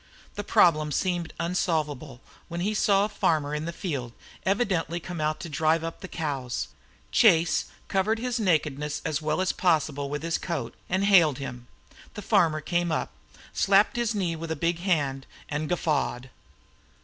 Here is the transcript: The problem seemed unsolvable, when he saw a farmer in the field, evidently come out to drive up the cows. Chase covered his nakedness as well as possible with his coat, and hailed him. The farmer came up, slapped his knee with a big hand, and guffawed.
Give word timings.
The 0.33 0.43
problem 0.43 0.91
seemed 0.91 1.31
unsolvable, 1.39 2.21
when 2.47 2.61
he 2.61 2.73
saw 2.73 3.05
a 3.05 3.07
farmer 3.07 3.53
in 3.53 3.65
the 3.65 3.71
field, 3.71 4.13
evidently 4.47 4.99
come 4.99 5.21
out 5.21 5.39
to 5.41 5.47
drive 5.47 5.83
up 5.83 6.01
the 6.01 6.07
cows. 6.07 6.69
Chase 7.11 7.65
covered 7.87 8.17
his 8.17 8.39
nakedness 8.39 9.03
as 9.05 9.21
well 9.21 9.39
as 9.41 9.51
possible 9.51 10.09
with 10.09 10.23
his 10.23 10.39
coat, 10.39 10.73
and 10.89 11.03
hailed 11.05 11.37
him. 11.37 11.67
The 12.15 12.23
farmer 12.23 12.61
came 12.61 12.91
up, 12.91 13.11
slapped 13.53 13.95
his 13.95 14.15
knee 14.15 14.35
with 14.35 14.49
a 14.49 14.55
big 14.55 14.79
hand, 14.79 15.27
and 15.49 15.69
guffawed. 15.69 16.31